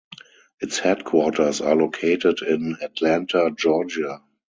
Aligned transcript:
Its 0.59 0.79
headquarters 0.79 1.61
are 1.61 1.75
located 1.75 2.41
in 2.41 2.75
Atlanta, 2.81 3.51
Georgia. 3.55 4.23